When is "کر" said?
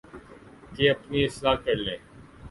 1.65-1.75